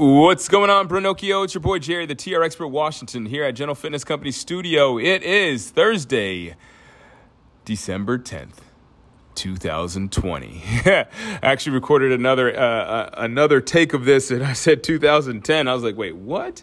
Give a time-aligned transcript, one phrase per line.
[0.00, 1.44] What's going on, Brunocchio?
[1.44, 4.98] It's your boy Jerry, the TR Expert Washington, here at General Fitness Company Studio.
[4.98, 6.56] It is Thursday,
[7.66, 8.60] December 10th.
[9.34, 10.62] 2020.
[10.64, 11.06] I
[11.42, 15.68] actually recorded another uh, uh, another take of this, and I said 2010.
[15.68, 16.62] I was like, "Wait, what?"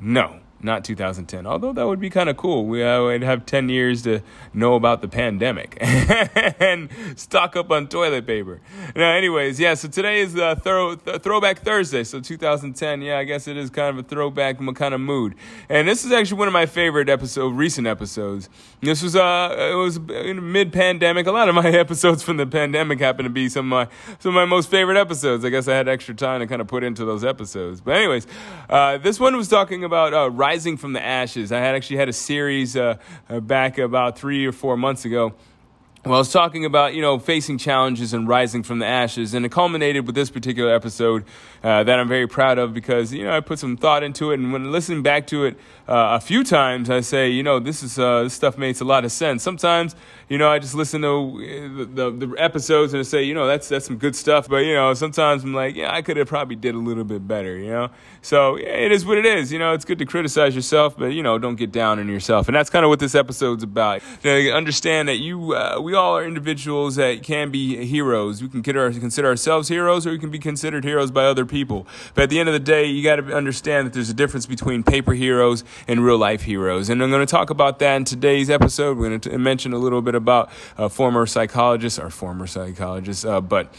[0.00, 1.46] No, not 2010.
[1.46, 2.66] Although that would be kind of cool.
[2.66, 4.20] We uh, would have 10 years to
[4.52, 8.60] know about the pandemic and stock up on toilet paper.
[8.96, 9.74] Now, anyways, yeah.
[9.74, 12.04] So today is throw, th- Throwback Thursday.
[12.04, 13.02] So 2010.
[13.02, 15.34] Yeah, I guess it is kind of a throwback kind of mood.
[15.68, 18.48] And this is actually one of my favorite episode, recent episodes.
[18.80, 21.26] This was uh, it was mid pandemic.
[21.26, 24.30] A lot of my episodes from the pandemic happen to be some of my some
[24.30, 25.44] of my most favorite episodes.
[25.44, 27.80] I guess I had extra time to kind of put into those episodes.
[27.80, 28.26] But anyways,
[28.68, 31.52] uh, this one was talking about uh, rising from the ashes.
[31.52, 32.96] I had actually had a series uh,
[33.28, 35.34] uh, back about three or four months ago.
[36.04, 39.44] Well, I was talking about, you know, facing challenges and rising from the ashes, and
[39.44, 41.24] it culminated with this particular episode
[41.64, 44.38] uh, that I'm very proud of because, you know, I put some thought into it,
[44.38, 47.82] and when listening back to it uh, a few times, I say, you know, this
[47.82, 49.42] is uh, this stuff makes a lot of sense.
[49.42, 49.96] Sometimes,
[50.28, 53.34] you know, I just listen to uh, the, the, the episodes and I say, you
[53.34, 56.16] know, that's that's some good stuff, but you know, sometimes I'm like, yeah, I could
[56.16, 57.88] have probably did a little bit better, you know.
[58.22, 59.50] So it is what it is.
[59.52, 62.46] You know, it's good to criticize yourself, but you know, don't get down on yourself,
[62.46, 64.02] and that's kind of what this episode's about.
[64.24, 68.42] Understand that you, uh, we all are individuals that can be heroes.
[68.42, 71.86] We can consider, ourselves heroes, or we can be considered heroes by other people.
[72.14, 74.44] But at the end of the day, you got to understand that there's a difference
[74.44, 76.90] between paper heroes and real life heroes.
[76.90, 78.98] And I'm going to talk about that in today's episode.
[78.98, 83.40] We're going to mention a little bit about a former psychologist, or former psychologist, uh,
[83.40, 83.72] but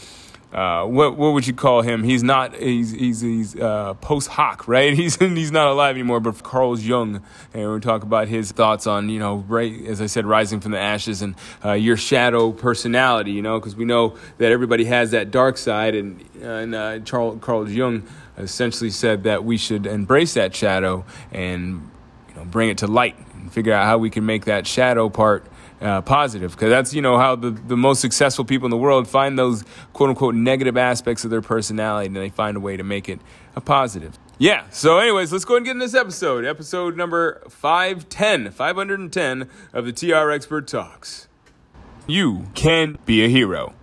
[0.52, 2.02] uh, what what would you call him?
[2.02, 4.92] He's not he's he's, he's uh, post hoc, right?
[5.00, 6.18] He's he's not alive anymore.
[6.18, 7.22] But Carl Jung,
[7.54, 10.72] and we talk about his thoughts on you know, right as I said, rising from
[10.72, 13.30] the ashes and uh, your shadow personality.
[13.30, 17.38] You know, because we know that everybody has that dark side, and and uh, Charles
[17.40, 18.02] Carl Jung
[18.36, 21.88] essentially said that we should embrace that shadow and
[22.28, 25.08] you know bring it to light and figure out how we can make that shadow
[25.08, 25.46] part
[25.80, 29.08] uh, positive because that's you know how the, the most successful people in the world
[29.08, 32.84] find those quote unquote negative aspects of their personality and they find a way to
[32.84, 33.20] make it
[33.56, 34.18] a positive.
[34.38, 39.86] Yeah so anyways let's go and get in this episode episode number 510 510 of
[39.86, 41.28] the tr expert talks.
[42.06, 43.74] You can be a hero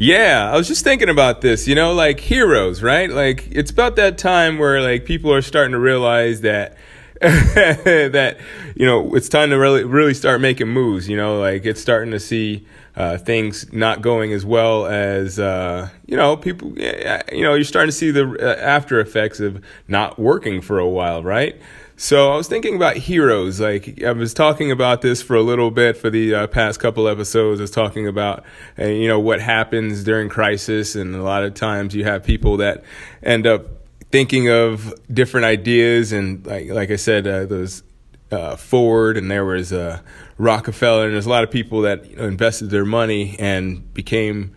[0.00, 3.10] Yeah, I was just thinking about this, you know, like heroes, right?
[3.10, 6.76] Like it's about that time where like people are starting to realize that
[7.20, 8.36] that
[8.76, 11.08] you know it's time to really really start making moves.
[11.08, 12.64] You know, like it's starting to see
[12.98, 16.76] uh, things not going as well as uh, you know people.
[16.76, 20.88] You know, you're starting to see the uh, after effects of not working for a
[20.88, 21.58] while, right?
[21.96, 23.60] So I was thinking about heroes.
[23.60, 27.06] Like I was talking about this for a little bit for the uh, past couple
[27.06, 27.60] episodes.
[27.60, 28.42] I was talking about
[28.76, 32.56] uh, you know what happens during crisis, and a lot of times you have people
[32.56, 32.82] that
[33.22, 33.66] end up
[34.10, 37.84] thinking of different ideas, and like like I said, uh, those
[38.30, 40.00] uh, Ford, and there was uh,
[40.36, 44.54] Rockefeller, and there's a lot of people that you know, invested their money and became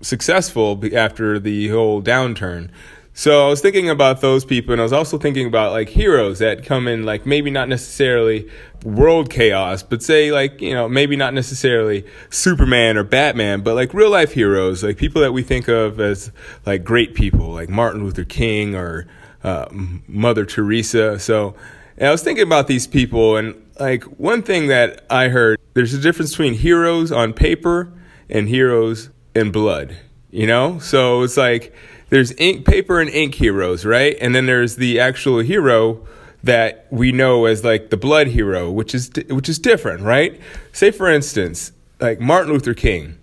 [0.00, 2.70] successful after the whole downturn.
[3.12, 6.38] So I was thinking about those people, and I was also thinking about like heroes
[6.38, 8.48] that come in, like maybe not necessarily
[8.84, 13.92] world chaos, but say like you know maybe not necessarily Superman or Batman, but like
[13.92, 16.30] real life heroes, like people that we think of as
[16.64, 19.06] like great people, like Martin Luther King or
[19.42, 19.66] uh,
[20.06, 21.18] Mother Teresa.
[21.18, 21.54] So
[22.00, 25.92] and I was thinking about these people, and like one thing that I heard, there's
[25.92, 27.92] a difference between heroes on paper
[28.30, 29.96] and heroes in blood.
[30.30, 31.74] You know, so it's like
[32.08, 34.16] there's ink, paper, and ink heroes, right?
[34.20, 36.06] And then there's the actual hero
[36.42, 40.40] that we know as like the blood hero, which is which is different, right?
[40.72, 43.18] Say for instance, like Martin Luther King.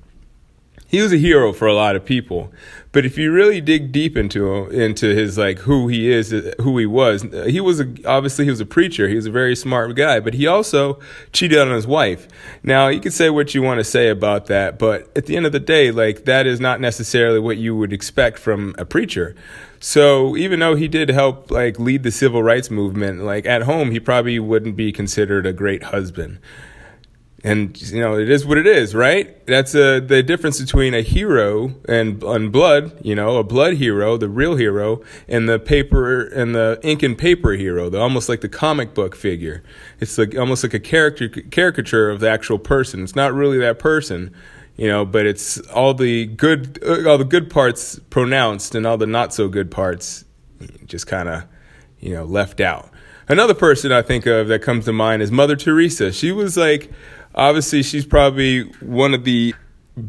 [0.89, 2.49] He was a hero for a lot of people,
[2.93, 6.31] but if you really dig deep into him, into his like who he is,
[6.61, 9.09] who he was, he was a, obviously he was a preacher.
[9.09, 10.97] He was a very smart guy, but he also
[11.33, 12.29] cheated on his wife.
[12.63, 15.45] Now you can say what you want to say about that, but at the end
[15.45, 19.35] of the day, like that is not necessarily what you would expect from a preacher.
[19.81, 23.91] So even though he did help like lead the civil rights movement, like at home
[23.91, 26.39] he probably wouldn't be considered a great husband
[27.43, 29.45] and you know it is what it is right?
[29.45, 34.17] That's a, the difference between a hero and, and blood you know a blood hero
[34.17, 38.41] the real hero and the paper and the ink and paper hero the almost like
[38.41, 39.63] the comic book figure.
[39.99, 43.03] It's like almost like a character caricature of the actual person.
[43.03, 44.33] It's not really that person
[44.77, 48.97] you know but it's all the good uh, all the good parts pronounced and all
[48.97, 50.23] the not so good parts
[50.85, 51.43] just kind of
[51.99, 52.89] you know left out.
[53.27, 56.11] Another person i think of that comes to mind is mother teresa.
[56.11, 56.91] She was like
[57.37, 59.53] obviously she's probably one of the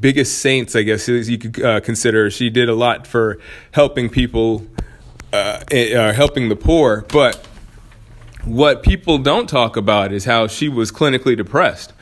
[0.00, 2.30] biggest saints, I guess you could uh, consider.
[2.30, 3.38] She did a lot for
[3.72, 4.66] helping people,
[5.32, 7.04] uh, uh, helping the poor.
[7.08, 7.46] But
[8.44, 11.92] what people don't talk about is how she was clinically depressed.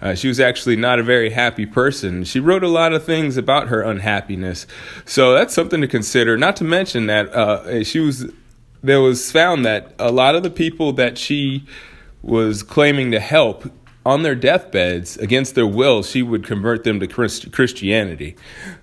[0.00, 2.22] Uh, she was actually not a very happy person.
[2.24, 4.66] She wrote a lot of things about her unhappiness,
[5.06, 6.36] so that's something to consider.
[6.36, 8.30] Not to mention that uh, she was.
[8.82, 11.64] There was found that a lot of the people that she
[12.22, 13.64] was claiming to help
[14.06, 18.36] on their deathbeds, against their will, she would convert them to Christ- Christianity.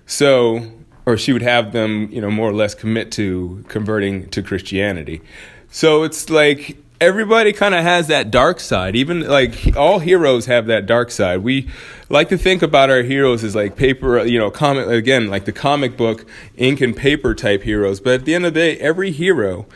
[0.04, 0.70] So,
[1.06, 5.22] or she would have them, you know, more or less commit to converting to Christianity.
[5.70, 8.94] So it's like everybody kind of has that dark side.
[8.94, 11.38] Even like all heroes have that dark side.
[11.38, 11.70] We
[12.10, 15.52] like to think about our heroes as like paper, you know, comic again, like the
[15.52, 16.26] comic book
[16.56, 17.98] ink and paper type heroes.
[17.98, 19.66] But at the end of the day, every hero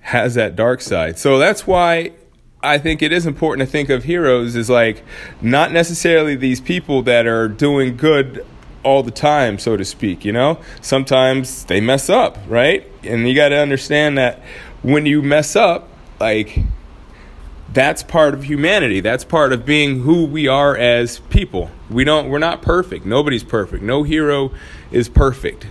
[0.00, 1.18] has that dark side.
[1.18, 2.12] So that's why
[2.62, 5.02] I think it is important to think of heroes as like
[5.40, 8.46] not necessarily these people that are doing good
[8.82, 10.58] all the time, so to speak, you know?
[10.80, 12.86] Sometimes they mess up, right?
[13.02, 14.42] And you got to understand that
[14.82, 16.58] when you mess up, like
[17.72, 19.00] that's part of humanity.
[19.00, 21.70] That's part of being who we are as people.
[21.88, 23.06] We don't we're not perfect.
[23.06, 23.82] Nobody's perfect.
[23.82, 24.52] No hero
[24.90, 25.66] is perfect.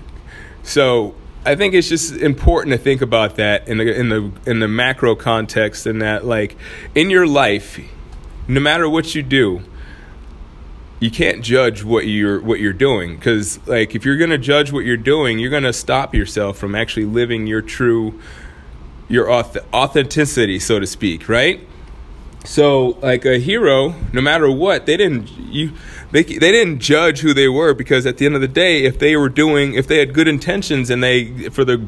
[0.64, 1.16] So,
[1.46, 4.68] I think it's just important to think about that in the in the in the
[4.68, 6.58] macro context and that like
[6.96, 7.80] in your life,
[8.48, 9.62] no matter what you do,
[11.00, 14.84] you can't judge what you're what you're doing because like if you're gonna judge what
[14.84, 18.20] you're doing, you're gonna stop yourself from actually living your true
[19.08, 21.62] your authenticity, so to speak, right?
[22.46, 25.74] So like a hero, no matter what, they didn't you
[26.12, 28.98] they they didn't judge who they were because at the end of the day, if
[29.00, 31.86] they were doing if they had good intentions and they for the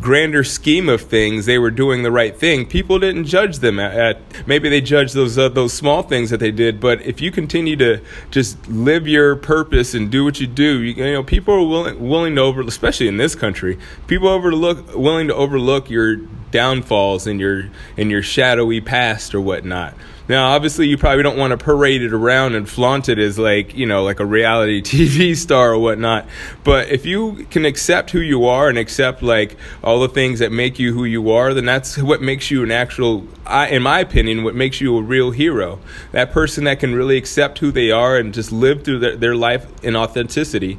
[0.00, 2.66] grander scheme of things, they were doing the right thing.
[2.66, 6.40] People didn't judge them at, at maybe they judged those uh, those small things that
[6.40, 8.00] they did, but if you continue to
[8.30, 12.08] just live your purpose and do what you do, you, you know people are willing
[12.08, 16.16] willing to over, especially in this country, people overlook willing to overlook your
[16.50, 19.94] downfalls and your and your shadowy past or whatnot.
[20.30, 23.74] Now, obviously, you probably don't want to parade it around and flaunt it as like
[23.74, 26.24] you know like a reality TV star or whatnot.
[26.62, 30.52] But if you can accept who you are and accept like all the things that
[30.52, 33.26] make you who you are, then that's what makes you an actual,
[33.70, 35.80] in my opinion, what makes you a real hero.
[36.12, 39.34] That person that can really accept who they are and just live through their, their
[39.34, 40.78] life in authenticity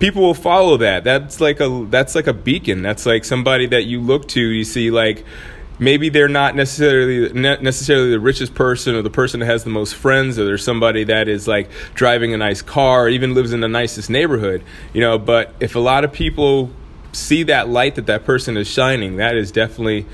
[0.00, 3.82] people will follow that that's like a that's like a beacon that's like somebody that
[3.82, 5.24] you look to you see like
[5.78, 9.94] maybe they're not necessarily necessarily the richest person or the person that has the most
[9.94, 13.60] friends or there's somebody that is like driving a nice car or even lives in
[13.60, 16.70] the nicest neighborhood you know but if a lot of people
[17.12, 20.04] see that light that that person is shining that is definitely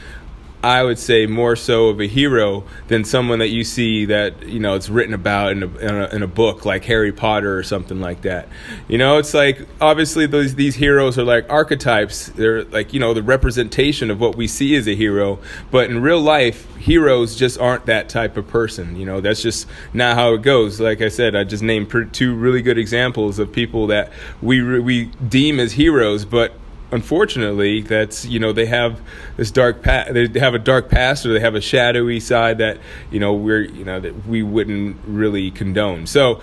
[0.65, 4.59] I would say more so of a hero than someone that you see that you
[4.59, 7.63] know it's written about in a, in a, in a book like Harry Potter or
[7.63, 8.49] something like that.
[8.89, 12.29] You know, it's like obviously those these heroes are like archetypes.
[12.29, 15.39] They're like you know the representation of what we see as a hero.
[15.71, 18.97] But in real life, heroes just aren't that type of person.
[18.97, 20.81] You know, that's just not how it goes.
[20.81, 25.11] Like I said, I just named two really good examples of people that we we
[25.29, 26.55] deem as heroes, but
[26.95, 29.01] unfortunately, that's you know they have
[29.37, 30.15] this dark past.
[30.15, 32.79] They have a dark past, or they have a shadowy side that
[33.11, 36.07] you know we're you know that we wouldn't really condone.
[36.07, 36.41] So,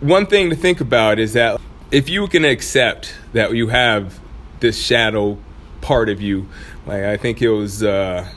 [0.00, 1.60] one thing to think about is that
[1.90, 4.18] if you can accept that you have
[4.60, 5.38] this shadow
[5.82, 6.48] part of you,
[6.86, 7.82] like I think it was.
[7.82, 8.28] Uh,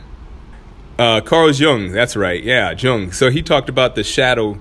[1.00, 2.44] uh, Carl Jung, that's right.
[2.44, 3.12] Yeah, Jung.
[3.12, 4.60] So he talked about the shadow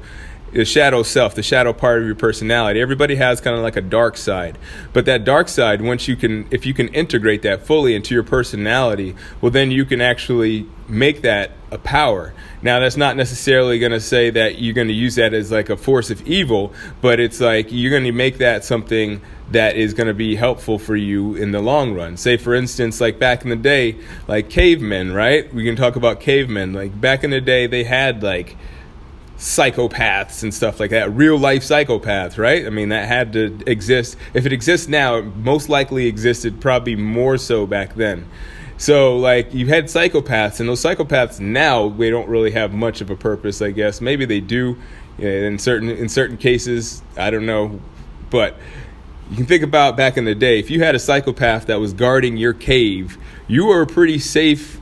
[0.53, 2.81] the shadow self, the shadow part of your personality.
[2.81, 4.59] Everybody has kind of like a dark side.
[4.93, 8.23] But that dark side, once you can, if you can integrate that fully into your
[8.23, 12.35] personality, well, then you can actually make that a power.
[12.61, 15.71] Now, that's not necessarily going to say that you're going to use that as like
[15.71, 19.95] a force of evil, but it's like you're going to make that something that is
[19.95, 22.17] going to be helpful for you in the long run.
[22.17, 23.97] Say, for instance, like back in the day,
[24.29, 25.53] like cavemen, right?
[25.53, 26.73] We can talk about cavemen.
[26.73, 28.57] Like back in the day, they had like,
[29.37, 32.67] psychopaths and stuff like that, real life psychopaths, right?
[32.67, 34.17] I mean, that had to exist.
[34.35, 38.29] If it exists now, it most likely existed probably more so back then.
[38.79, 43.11] So, like, you had psychopaths, and those psychopaths now they don't really have much of
[43.11, 44.01] a purpose, I guess.
[44.01, 44.77] Maybe they do
[45.19, 47.03] in certain in certain cases.
[47.17, 47.81] I don't know,
[48.31, 48.57] but
[49.31, 50.59] you can think about back in the day.
[50.59, 54.81] If you had a psychopath that was guarding your cave, you were a pretty safe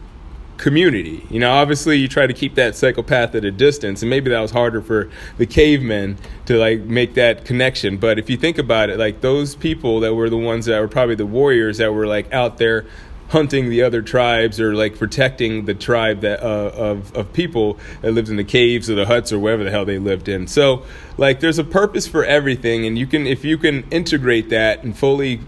[0.61, 1.27] community.
[1.31, 4.41] You know, obviously you try to keep that psychopath at a distance, and maybe that
[4.41, 7.97] was harder for the cavemen to like make that connection.
[7.97, 10.89] But if you think about it, like those people that were the ones that were
[10.89, 12.87] probably the warriors that were like out there
[13.31, 18.13] hunting the other tribes or like protecting the tribe that uh, of of people that
[18.13, 20.47] lived in the caves or the huts or wherever the hell they lived in.
[20.47, 20.85] So
[21.17, 24.97] like there's a purpose for everything, and you can if you can integrate that and
[24.97, 25.41] fully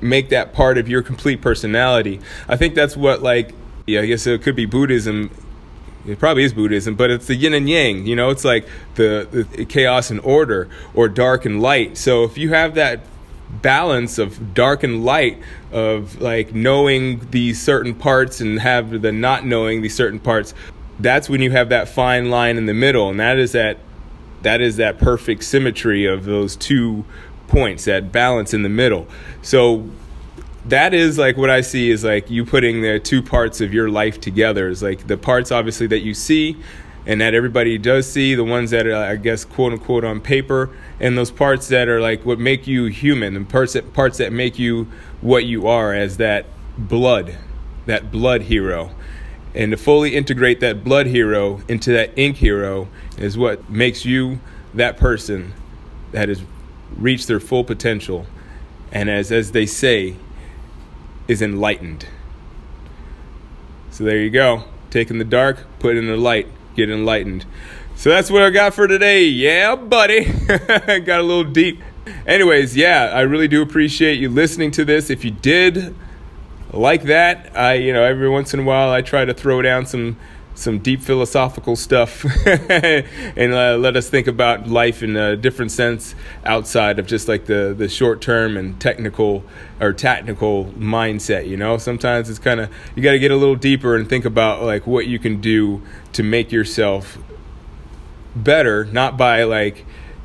[0.00, 2.20] make that part of your complete personality.
[2.48, 3.54] I think that's what like
[3.90, 5.30] yeah, I guess it could be Buddhism.
[6.06, 8.06] It probably is Buddhism, but it's the yin and yang.
[8.06, 11.98] You know, it's like the, the chaos and order, or dark and light.
[11.98, 13.00] So if you have that
[13.50, 15.38] balance of dark and light,
[15.72, 20.54] of like knowing these certain parts and have the not knowing these certain parts,
[20.98, 23.78] that's when you have that fine line in the middle, and that is that
[24.42, 27.04] that is that perfect symmetry of those two
[27.48, 29.06] points, that balance in the middle.
[29.42, 29.90] So
[30.70, 33.90] that is like what I see is like you putting the two parts of your
[33.90, 34.68] life together.
[34.68, 36.56] Is like the parts obviously that you see
[37.06, 40.70] and that everybody does see, the ones that are I guess quote unquote on paper,
[40.98, 44.32] and those parts that are like what make you human and parts that parts that
[44.32, 44.86] make you
[45.20, 46.46] what you are as that
[46.78, 47.36] blood,
[47.86, 48.90] that blood hero.
[49.54, 54.38] And to fully integrate that blood hero into that ink hero is what makes you
[54.74, 55.52] that person
[56.12, 56.42] that has
[56.96, 58.26] reached their full potential.
[58.92, 60.14] And as as they say,
[61.30, 62.06] is enlightened.
[63.92, 64.64] So there you go.
[64.90, 67.46] Taking the dark, put in the light, get enlightened.
[67.94, 69.26] So that's what I got for today.
[69.26, 70.24] Yeah, buddy.
[70.48, 71.80] got a little deep.
[72.26, 75.08] Anyways, yeah, I really do appreciate you listening to this.
[75.08, 75.94] If you did
[76.72, 79.86] like that, I, you know, every once in a while I try to throw down
[79.86, 80.16] some
[80.54, 86.14] some deep philosophical stuff and uh, let us think about life in a different sense
[86.44, 89.42] outside of just like the, the short term and technical
[89.80, 91.78] or technical mindset you know?
[91.78, 94.86] Sometimes it's kind of you got to get a little deeper and think about like
[94.86, 97.18] what you can do to make yourself
[98.36, 99.84] better not by like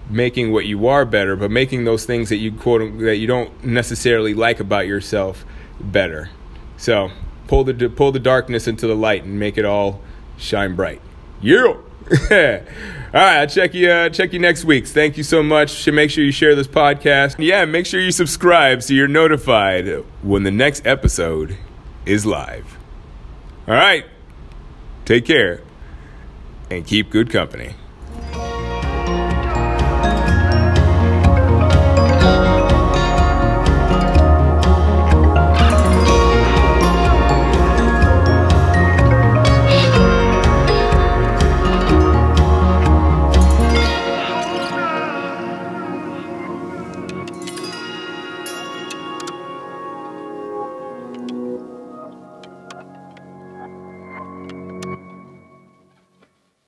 [0.10, 3.63] making what you are better but making those things that you quote that you don't
[3.63, 5.46] necessarily like about yourself
[5.79, 6.29] better.
[6.77, 7.12] So
[7.48, 10.01] pull the pull the darkness into the light and make it all
[10.38, 11.01] shine bright.
[11.42, 11.63] Yeah.
[13.15, 14.86] All right, I'll check you uh, check you next week.
[14.88, 15.88] Thank you so much.
[15.88, 17.36] Make sure you share this podcast.
[17.39, 19.88] Yeah, make sure you subscribe so you're notified
[20.22, 21.58] when the next episode
[22.06, 22.77] is live.
[23.68, 24.06] All right.
[25.06, 25.62] Take care
[26.70, 27.75] and keep good company.